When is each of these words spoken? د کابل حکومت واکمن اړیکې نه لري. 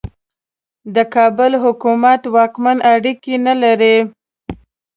د 0.95 0.97
کابل 1.15 1.51
حکومت 1.63 2.21
واکمن 2.35 2.77
اړیکې 2.93 3.35
نه 3.47 3.53
لري. 3.63 3.97